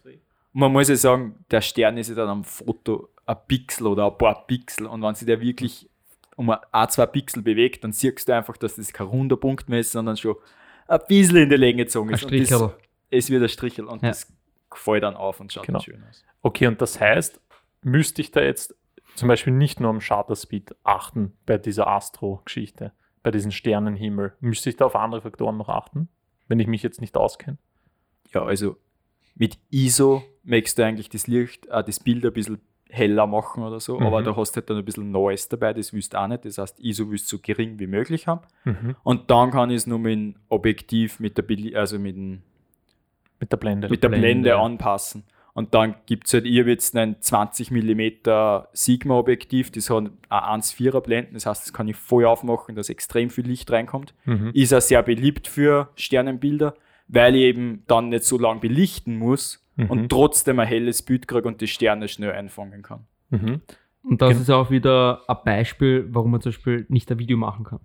[0.52, 4.18] Man muss ja sagen, der Stern ist ja dann am Foto ein Pixel oder ein
[4.18, 4.88] paar Pixel.
[4.88, 5.88] Und wenn sich der wirklich
[6.36, 9.80] um ein, zwei Pixel bewegt, dann siehst du einfach, dass das kein runder Punkt mehr
[9.80, 10.36] ist, sondern schon
[10.88, 12.24] ein bisschen in die Länge gezogen Ein ist.
[12.24, 12.76] Und das, Stricherl.
[13.12, 14.10] es wird ein Strichel und Ja.
[14.10, 14.32] das
[14.70, 15.80] gefällt dann auf und schaut Genau.
[15.80, 16.24] dann schön aus.
[16.42, 17.40] Okay, und das heißt,
[17.84, 18.76] müsste ich da jetzt
[19.16, 24.34] zum Beispiel nicht nur am Shutter Speed achten bei dieser Astro-Geschichte, bei diesem Sternenhimmel.
[24.40, 26.08] Müsste ich da auf andere Faktoren noch achten,
[26.48, 27.58] wenn ich mich jetzt nicht auskenne?
[28.34, 28.78] Ja, also
[29.36, 33.80] mit ISO möchtest du eigentlich das Licht, äh, das Bild ein bisschen heller machen oder
[33.80, 34.06] so, Mhm.
[34.08, 36.44] aber da hast du halt dann ein bisschen Neues dabei, das willst du auch nicht.
[36.46, 38.42] Das heißt, ISO willst du so gering wie möglich haben.
[38.66, 38.96] Mhm.
[39.04, 42.42] Und dann kann ich es nur mit dem Objektiv, mit der, Bili- also mit, dem,
[43.40, 43.90] Mit der Blende.
[43.90, 44.62] mit der Blende, Blende, ja.
[44.62, 45.24] anpassen.
[45.54, 48.02] Und dann gibt es halt, ich habe jetzt ein 20 mm
[48.74, 53.30] Sigma-Objektiv, das hat ein 1,4er Blenden, das heißt, das kann ich voll aufmachen, dass extrem
[53.30, 54.14] viel Licht reinkommt.
[54.26, 54.52] Mhm.
[54.54, 56.76] Ist auch sehr beliebt für Sternenbilder,
[57.08, 59.90] weil ich eben dann nicht so lange belichten muss Mhm.
[59.92, 63.06] und trotzdem ein helles Bild kriege und die Sterne schnell einfangen kann.
[63.30, 63.62] Mhm.
[64.04, 67.38] Und das Gen- ist auch wieder ein Beispiel, warum man zum Beispiel nicht ein Video
[67.38, 67.80] machen kann.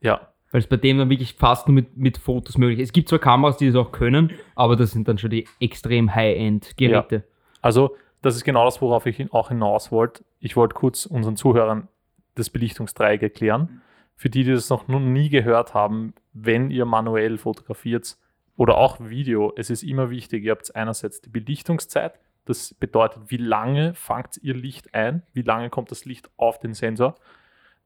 [0.00, 2.88] Ja, Weil es bei dem dann wirklich fast nur mit, mit Fotos möglich ist.
[2.88, 6.14] Es gibt zwar Kameras, die das auch können, aber das sind dann schon die extrem
[6.14, 7.24] High-End-Geräte.
[7.60, 10.24] also das ist genau das, worauf ich auch hinaus wollte.
[10.40, 11.88] Ich wollte kurz unseren Zuhörern
[12.36, 13.82] das Belichtungsdreieck erklären.
[14.16, 18.16] Für die, die das noch noch nie gehört haben, wenn ihr manuell fotografiert
[18.56, 23.38] oder auch Video, es ist immer wichtig, ihr habt einerseits die Belichtungszeit, das bedeutet, wie
[23.38, 27.14] lange fangt ihr Licht ein, wie lange kommt das Licht auf den Sensor.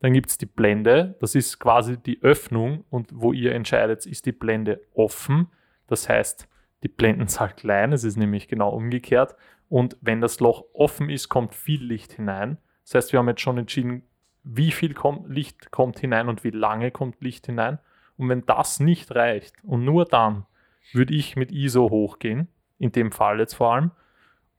[0.01, 4.27] Dann gibt es die Blende, das ist quasi die Öffnung und wo ihr entscheidet, ist
[4.27, 5.49] die Blende offen.
[5.87, 6.49] Das heißt,
[6.83, 9.35] die Blendenzahl klein, es ist nämlich genau umgekehrt.
[9.69, 12.59] Und wenn das Loch offen ist, kommt viel Licht hinein.
[12.85, 14.03] Das heißt, wir haben jetzt schon entschieden,
[14.45, 17.79] wie viel kommt, Licht kommt hinein und wie lange kommt Licht hinein.
[18.17, 20.47] Und wenn das nicht reicht und nur dann,
[20.93, 22.49] würde ich mit ISO hochgehen,
[22.79, 23.91] in dem Fall jetzt vor allem.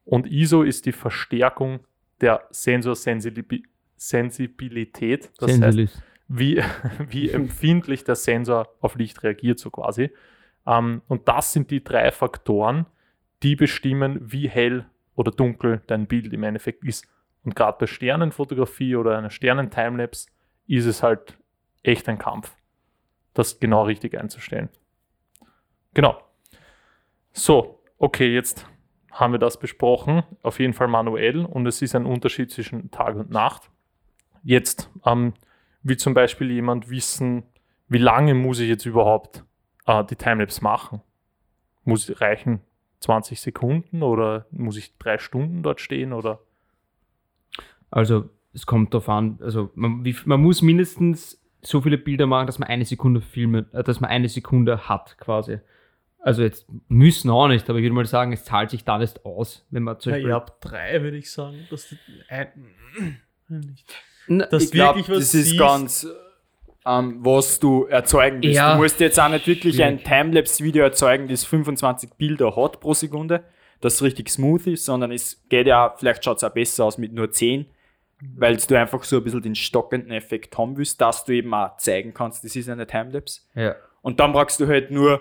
[0.06, 1.80] Und ISO ist die Verstärkung
[2.22, 5.32] der Sensorsensibilität.
[5.38, 6.02] Das heißt, Sensilis.
[6.28, 6.62] wie,
[7.10, 10.12] wie empfindlich der Sensor auf Licht reagiert, so quasi.
[10.66, 12.86] Ähm, und das sind die drei Faktoren,
[13.44, 17.08] die bestimmen, wie hell oder dunkel dein Bild im Endeffekt ist.
[17.44, 20.28] Und gerade bei Sternenfotografie oder einer Sternen-Timelapse
[20.68, 21.38] ist es halt
[21.84, 22.56] echt ein Kampf,
[23.34, 24.70] das genau richtig einzustellen.
[25.94, 26.22] Genau.
[27.32, 28.68] So, okay, jetzt
[29.12, 30.24] haben wir das besprochen.
[30.44, 33.70] Auf jeden Fall manuell und es ist ein Unterschied zwischen Tag und Nacht.
[34.44, 35.34] Jetzt ähm,
[35.84, 37.44] will zum Beispiel jemand wissen,
[37.88, 39.44] wie lange muss ich jetzt überhaupt
[39.86, 41.02] äh, die Timelapse machen?
[41.84, 42.62] Muss reichen
[43.02, 46.40] 20 Sekunden oder muss ich drei Stunden dort stehen oder?
[47.92, 52.48] Also es kommt darauf an, also man, wie, man muss mindestens so viele Bilder machen,
[52.48, 55.60] dass man eine Sekunde filmen, äh, dass man eine Sekunde hat quasi.
[56.22, 59.26] Also jetzt müssen auch nicht, aber ich würde mal sagen, es zahlt sich dann erst
[59.26, 60.34] aus, wenn man zum Ja, Beispiel.
[60.34, 61.66] habt drei, würde ich sagen.
[61.70, 62.48] Dass die, ein,
[63.48, 63.86] nicht.
[64.28, 65.60] Na, Das ich glaube, wirklich was das ist siehst.
[65.60, 66.08] ganz,
[66.86, 68.56] ähm, was du erzeugen willst.
[68.58, 68.76] Ja.
[68.76, 70.08] Du musst jetzt auch nicht wirklich ein Schwierig.
[70.08, 73.44] Timelapse-Video erzeugen, das 25 Bilder hat pro Sekunde,
[73.82, 77.14] das richtig smooth ist, sondern es geht ja, vielleicht schaut es auch besser aus mit
[77.14, 77.66] nur 10,
[78.36, 81.78] weil du einfach so ein bisschen den stockenden Effekt haben willst, dass du eben auch
[81.78, 83.42] zeigen kannst, das ist eine Timelapse.
[83.56, 83.76] ja.
[84.02, 85.20] Und dann brauchst du halt nur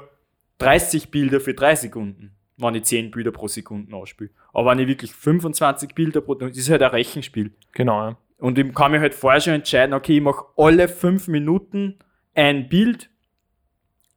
[0.59, 4.31] 30 Bilder für 3 Sekunden, wenn ich 10 Bilder pro Sekunde ausspiele.
[4.53, 7.53] Aber wenn ich wirklich 25 Bilder pro, das ist halt ein Rechenspiel.
[7.73, 8.17] Genau, ja.
[8.39, 11.97] Und ich kann mir halt vorher schon entscheiden, okay, ich mache alle 5 Minuten
[12.35, 13.11] ein Bild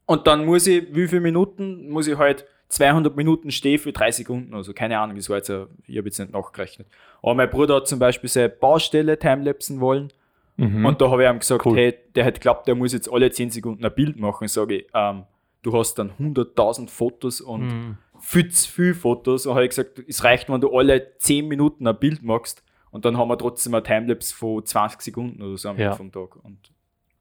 [0.06, 4.12] und dann muss ich, wie viele Minuten, muss ich halt 200 Minuten stehen für 3
[4.12, 4.54] Sekunden.
[4.54, 6.88] Also keine Ahnung, das war jetzt, ein- ich habe jetzt nicht nachgerechnet.
[7.22, 10.12] Aber mein Bruder hat zum Beispiel seine Baustelle timelapsen wollen
[10.58, 10.86] Mhm.
[10.86, 11.78] und da habe ich ihm gesagt, Cool.
[11.78, 14.48] hey, der hat glaubt, der muss jetzt alle 10 Sekunden ein Bild machen.
[14.48, 15.24] Sage ich, ähm,
[15.62, 17.98] du hast dann 100.000 Fotos und Mhm.
[18.20, 19.46] viel zu viel Fotos.
[19.46, 23.06] Und habe ich gesagt, es reicht, wenn du alle 10 Minuten ein Bild machst und
[23.06, 25.94] dann haben wir trotzdem ein Timelapse von 20 Sekunden oder so am Ja.
[25.94, 26.36] Vom Tag.
[26.44, 26.72] Und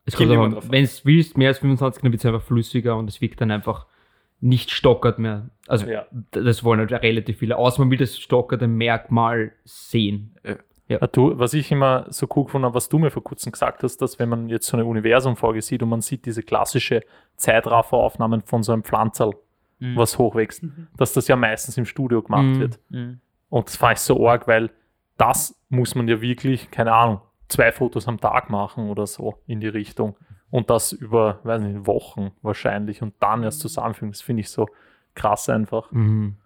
[0.07, 3.09] Es Kommt drauf wenn es willst, mehr als 25, dann wird es einfach flüssiger und
[3.09, 3.87] es wirkt dann einfach
[4.41, 5.51] nicht stockert mehr.
[5.69, 6.07] Also Ja.
[6.31, 7.57] das wollen halt relativ viele.
[7.59, 10.35] Außer man will das stockerte Merkmal sehen.
[10.91, 13.83] Ja, du, was ich immer so cool gefunden habe, was du mir vor kurzem gesagt
[13.85, 17.03] hast, dass wenn man jetzt so eine Universumfolge sieht und man sieht diese klassische
[17.37, 19.35] Zeitrafferaufnahmen von so einem Pflanzerl,
[19.79, 19.97] Mhm.
[19.97, 20.65] was hochwächst,
[20.97, 22.61] dass das ja meistens im Studio gemacht Mhm.
[22.61, 22.81] wird.
[22.91, 23.21] Mhm.
[23.49, 24.71] Und das fand ich so arg, weil
[25.17, 29.61] das muss man ja wirklich, keine Ahnung, zwei Fotos am Tag machen oder so in
[29.61, 30.17] die Richtung.
[30.51, 34.11] Und das über, weiß nicht, Wochen wahrscheinlich und dann erst zusammenfügen.
[34.13, 34.69] Das finde ich so
[35.15, 35.91] krass einfach.
[35.93, 36.37] Mhm.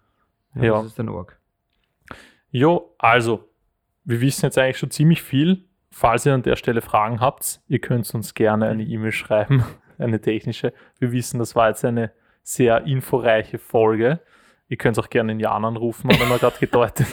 [0.55, 0.73] Ja, Ja.
[0.77, 1.39] Das ist dann arg.
[2.51, 3.49] Jo, also,
[4.05, 5.65] wir wissen jetzt eigentlich schon ziemlich viel.
[5.91, 9.65] Falls ihr an der Stelle Fragen habt, ihr könnt uns gerne eine E-Mail schreiben,
[9.97, 10.73] eine technische.
[10.99, 12.11] Wir wissen, das war jetzt eine
[12.43, 14.19] sehr inforeiche Folge.
[14.67, 17.07] Ihr könnt auch gerne in Jan anrufen, hat er mir gerade gedeutet.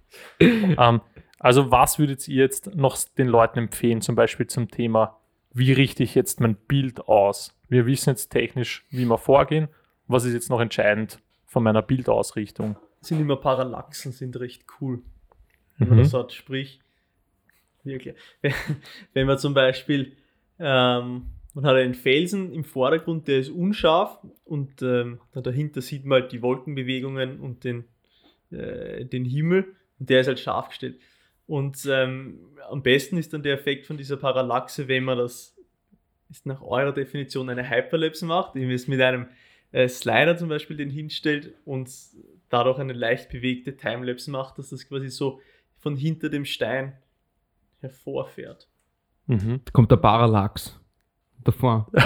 [0.40, 1.00] ähm,
[1.38, 5.18] also, was würdet ihr jetzt noch den Leuten empfehlen, zum Beispiel zum Thema,
[5.52, 7.58] wie richte ich jetzt mein Bild aus?
[7.68, 9.68] Wir wissen jetzt technisch, wie wir vorgehen.
[10.06, 12.76] Was ist jetzt noch entscheidend von meiner Bildausrichtung?
[13.00, 15.02] sind immer Parallaxen, sind recht cool.
[15.80, 16.02] Wenn man Mhm.
[16.02, 16.80] das hat, sprich,
[17.82, 18.14] wirklich,
[19.12, 20.12] wenn, man zum Beispiel,
[20.58, 26.22] ähm, man hat einen Felsen im Vordergrund, der ist unscharf und ähm, dahinter sieht man
[26.22, 27.84] halt die Wolkenbewegungen und den,
[28.52, 31.00] äh, den Himmel und der ist halt scharf gestellt.
[31.46, 32.38] Und ähm,
[32.68, 35.56] am besten ist dann der Effekt von dieser Parallaxe, wenn man das
[36.30, 39.26] ist nach eurer Definition eine Hyperlapse macht, indem es mit einem
[39.72, 41.90] äh, Slider zum Beispiel den hinstellt und
[42.48, 45.40] dadurch eine leicht bewegte Timelapse macht, dass das quasi so
[45.80, 46.92] von hinter dem Stein
[47.80, 48.68] hervorfährt.
[49.26, 49.60] Mhm.
[49.64, 50.80] Da kommt der Parallax
[51.42, 51.90] davor.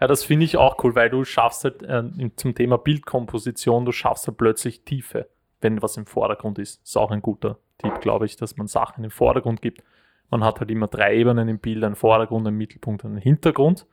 [0.00, 3.92] Ja, das finde ich auch cool, weil du schaffst halt äh, zum Thema Bildkomposition, du
[3.92, 5.28] schaffst halt plötzlich Tiefe,
[5.60, 6.82] wenn was im Vordergrund ist.
[6.82, 9.82] Ist auch ein guter Tipp, glaube ich, dass man Sachen im Vordergrund gibt.
[10.30, 13.86] Man hat halt immer drei Ebenen im Bild, einen Vordergrund, einen Mittelpunkt und einen Hintergrund.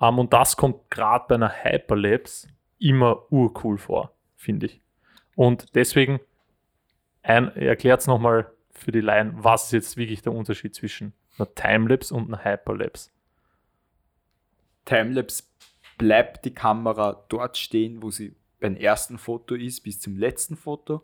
[0.00, 2.48] Ähm, und das kommt gerade bei einer Hyperlapse
[2.78, 4.80] immer urcool vor, finde ich.
[5.34, 6.20] Und deswegen
[7.22, 12.14] erklärt es nochmal für die Laien, was ist jetzt wirklich der Unterschied zwischen einer Timelapse
[12.14, 13.10] und einer Hyperlapse.
[14.84, 15.44] Timelapse
[15.98, 21.02] bleibt die Kamera dort stehen, wo sie beim ersten Foto ist, bis zum letzten Foto.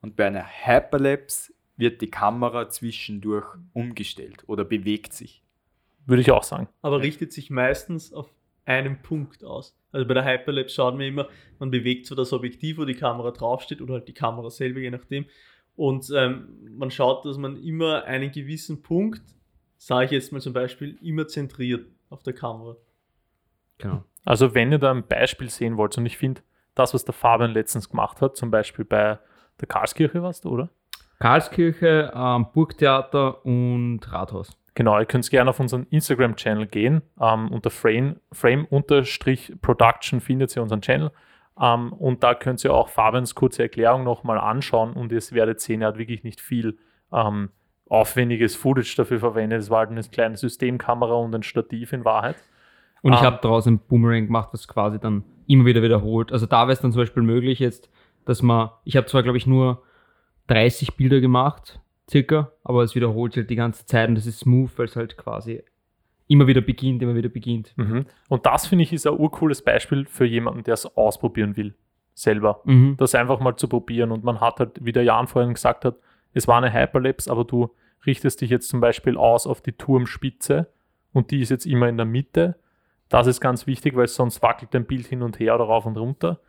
[0.00, 5.42] Und bei einer Hyperlapse wird die Kamera zwischendurch umgestellt oder bewegt sich.
[6.06, 6.68] Würde ich auch sagen.
[6.80, 8.32] Aber richtet sich meistens auf
[8.64, 9.76] einen Punkt aus.
[9.92, 13.30] Also bei der Hyperlapse schaut man immer, man bewegt so das Objektiv, wo die Kamera
[13.30, 15.26] draufsteht, oder halt die Kamera selber, je nachdem.
[15.76, 19.22] Und ähm, man schaut, dass man immer einen gewissen Punkt,
[19.78, 22.76] sage ich jetzt mal zum Beispiel, immer zentriert auf der Kamera.
[23.78, 24.04] Genau.
[24.24, 26.42] Also wenn ihr da ein Beispiel sehen wollt, und ich finde,
[26.74, 29.18] das, was der Fabian letztens gemacht hat, zum Beispiel bei
[29.60, 30.68] der Karlskirche warst du, oder?
[31.18, 34.56] Karlskirche, ähm, Burgtheater und Rathaus.
[34.74, 37.02] Genau, ihr könnt gerne auf unseren Instagram-Channel gehen.
[37.20, 41.12] Ähm, unter Frame, Frame-Production findet ihr unseren Channel.
[41.60, 45.82] Ähm, und da könnt ihr auch Fabians kurze Erklärung nochmal anschauen und ihr werdet sehen,
[45.82, 46.78] er hat wirklich nicht viel
[47.12, 47.50] ähm,
[47.88, 49.60] aufwendiges Footage dafür verwendet.
[49.60, 52.36] Es war halt eine kleine Systemkamera und ein Stativ in Wahrheit.
[53.02, 53.24] Und ich Ah.
[53.24, 56.32] habe daraus ein Boomerang gemacht, was quasi dann immer wieder wiederholt.
[56.32, 57.90] Also da wäre es dann zum Beispiel möglich jetzt,
[58.24, 59.82] dass man, ich habe zwar glaube ich nur
[60.46, 64.38] 30 Bilder gemacht, circa, aber es wiederholt sich halt die ganze Zeit und das ist
[64.40, 65.62] smooth, weil es halt quasi
[66.32, 67.74] immer wieder beginnt, immer wieder beginnt.
[67.76, 68.06] Mhm.
[68.28, 71.74] Und das finde ich ist ein urcooles Beispiel für jemanden, der es ausprobieren will,
[72.14, 72.60] selber.
[72.64, 72.96] Mhm.
[72.96, 74.10] das einfach mal zu probieren.
[74.10, 75.96] Und man hat halt, wie der Jan vorhin gesagt hat,
[76.32, 77.70] es war eine Hyperlapse, aber du
[78.06, 80.68] richtest dich jetzt zum Beispiel aus auf die Turmspitze
[81.12, 82.56] und die ist jetzt immer in der Mitte.
[83.08, 85.98] Das ist ganz wichtig, weil sonst wackelt dein Bild hin und her oder rauf und
[85.98, 86.40] runter.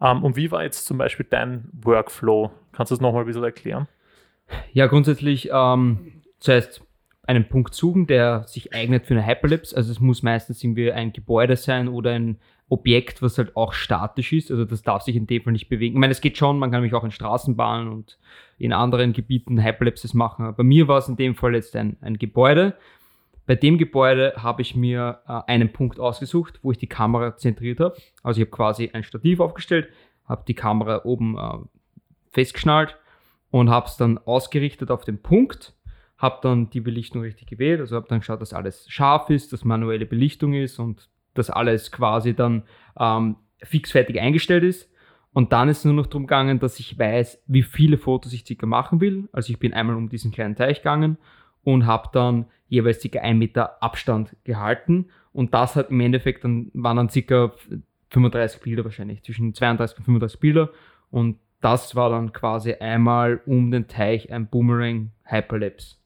[0.00, 2.50] Ähm, und wie war jetzt zum Beispiel dein Workflow?
[2.72, 3.88] Kannst du das nochmal ein bisschen erklären?
[4.72, 6.82] Ja, grundsätzlich ähm, zuerst
[7.24, 9.76] einen Punkt suchen, der sich eignet für eine Hyperlapse.
[9.76, 14.32] Also es muss meistens irgendwie ein Gebäude sein oder ein Objekt, was halt auch statisch
[14.32, 14.50] ist.
[14.50, 15.94] Also das darf sich in dem Fall nicht bewegen.
[15.94, 18.18] Ich meine, es geht schon, man kann nämlich auch in Straßenbahnen und
[18.58, 20.46] in anderen Gebieten Hyperlapses machen.
[20.46, 22.74] Aber bei mir war es in dem Fall jetzt ein, ein Gebäude.
[23.46, 27.80] Bei dem Gebäude habe ich mir äh, einen Punkt ausgesucht, wo ich die Kamera zentriert
[27.80, 27.96] habe.
[28.22, 29.88] Also ich habe quasi ein Stativ aufgestellt,
[30.26, 31.58] habe die Kamera oben äh,
[32.32, 32.96] festgeschnallt
[33.50, 35.74] und habe es dann ausgerichtet auf den Punkt,
[36.22, 39.64] habe dann die Belichtung richtig gewählt, also habe dann geschaut, dass alles scharf ist, dass
[39.64, 42.62] manuelle Belichtung ist und dass alles quasi dann
[42.98, 44.88] ähm, fixfertig eingestellt ist.
[45.32, 48.46] Und dann ist es nur noch darum gegangen, dass ich weiß, wie viele Fotos ich
[48.46, 49.28] circa machen will.
[49.32, 51.18] Also ich bin einmal um diesen kleinen Teich gegangen
[51.64, 55.08] und habe dann jeweils circa einen Meter Abstand gehalten.
[55.32, 57.52] Und das hat im Endeffekt dann, waren dann circa
[58.10, 60.70] 35 Bilder wahrscheinlich, zwischen 32 und 35 Bilder.
[61.10, 65.96] Und das war dann quasi einmal um den Teich ein Boomerang Hyperlapse.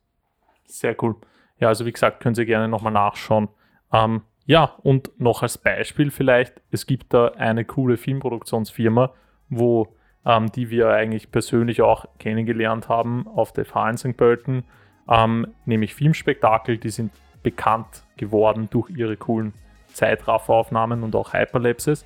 [0.66, 1.16] Sehr cool.
[1.58, 3.48] Ja, also wie gesagt, können Sie gerne nochmal nachschauen.
[3.92, 9.12] Ähm, ja, und noch als Beispiel vielleicht, es gibt da eine coole Filmproduktionsfirma,
[9.48, 14.16] wo ähm, die wir eigentlich persönlich auch kennengelernt haben auf der FH in St.
[14.16, 14.64] Pölten,
[15.08, 19.52] ähm, nämlich Filmspektakel, die sind bekannt geworden durch ihre coolen
[19.92, 22.04] Zeitrafferaufnahmen und auch Hyperlapses.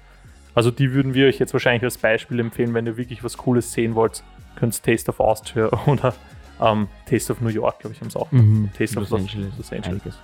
[0.54, 3.72] Also die würden wir euch jetzt wahrscheinlich als Beispiel empfehlen, wenn ihr wirklich was Cooles
[3.72, 4.22] sehen wollt,
[4.56, 6.14] könnt ihr Taste of Austria oder
[6.60, 8.30] ähm, Taste of New York, glaube ich, haben es auch.
[8.32, 8.70] Mhm.
[8.76, 9.52] Taste of Los Los, Angeles.
[9.56, 9.86] Los Angeles.
[10.02, 10.18] Einiges.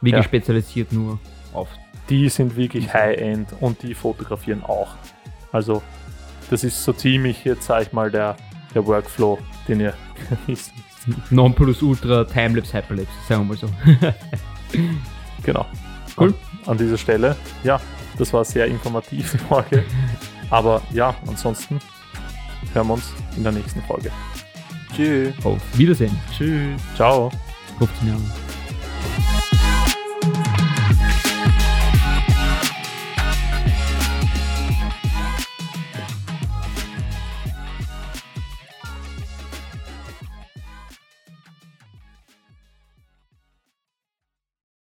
[0.00, 0.22] Wirklich Ja.
[0.22, 1.18] spezialisiert nur
[1.52, 1.68] auf.
[2.08, 4.94] Die sind wirklich High-End und die fotografieren auch.
[5.52, 5.82] Also
[6.50, 8.36] das ist so ziemlich jetzt, sage ich mal, der,
[8.74, 9.94] der Workflow, den ihr
[10.46, 10.72] genießen
[11.06, 11.32] müsst.
[11.32, 13.68] Nonplusultra Timelapse Hyperlapse, sagen wir mal so.
[15.42, 15.66] Genau.
[16.18, 16.34] Cool.
[16.66, 17.80] An, an dieser Stelle, ja,
[18.18, 19.84] das war sehr informativ, die Folge.
[20.50, 21.78] Aber ja, ansonsten
[22.74, 24.10] hören wir uns in der nächsten Folge.
[24.98, 25.32] Tschüss.
[25.44, 26.10] Auf Wiedersehen.
[26.36, 26.80] Tschüss.
[26.96, 27.30] Ciao.
[27.78, 28.47] 15 Jahre.